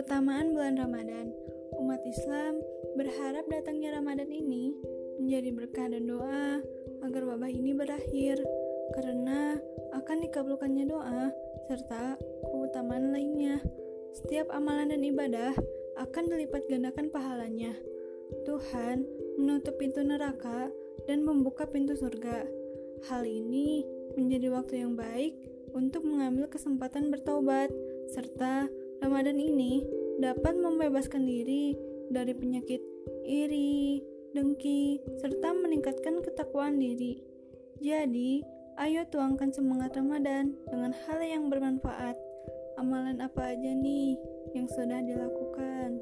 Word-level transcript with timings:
Keutamaan 0.00 0.56
bulan 0.56 0.80
Ramadan 0.80 1.28
Umat 1.76 2.00
Islam 2.08 2.56
berharap 2.96 3.44
datangnya 3.52 4.00
Ramadan 4.00 4.32
ini 4.32 4.72
menjadi 5.20 5.52
berkah 5.52 5.92
dan 5.92 6.08
doa 6.08 6.64
agar 7.04 7.28
wabah 7.28 7.52
ini 7.52 7.76
berakhir 7.76 8.40
karena 8.96 9.60
akan 9.92 10.24
dikabulkannya 10.24 10.88
doa 10.88 11.28
serta 11.68 12.16
keutamaan 12.48 13.12
lainnya. 13.12 13.60
Setiap 14.16 14.48
amalan 14.56 14.88
dan 14.88 15.04
ibadah 15.04 15.52
akan 16.00 16.32
dilipat 16.32 16.64
gandakan 16.72 17.12
pahalanya. 17.12 17.76
Tuhan 18.48 19.04
menutup 19.36 19.76
pintu 19.76 20.00
neraka 20.00 20.72
dan 21.12 21.28
membuka 21.28 21.68
pintu 21.68 21.92
surga. 21.92 22.48
Hal 23.04 23.28
ini 23.28 23.84
menjadi 24.16 24.48
waktu 24.48 24.80
yang 24.80 24.96
baik 24.96 25.36
untuk 25.76 26.08
mengambil 26.08 26.48
kesempatan 26.48 27.12
bertobat, 27.12 27.68
serta 28.16 28.64
Ramadan 29.00 29.40
ini 29.40 29.84
dapat 30.20 30.56
membebaskan 30.56 31.24
diri 31.24 31.76
dari 32.12 32.32
penyakit 32.36 32.80
iri, 33.24 34.00
dengki, 34.32 35.00
serta 35.20 35.56
meningkatkan 35.56 36.20
ketakwaan 36.24 36.80
diri. 36.80 37.20
Jadi, 37.80 38.44
ayo 38.80 39.04
tuangkan 39.08 39.52
semangat 39.52 39.96
Ramadan 39.96 40.52
dengan 40.68 40.92
hal 41.04 41.20
yang 41.24 41.48
bermanfaat. 41.48 42.16
Amalan 42.80 43.20
apa 43.20 43.56
aja 43.56 43.72
nih 43.76 44.16
yang 44.56 44.68
sudah 44.68 45.04
dilakukan? 45.04 45.99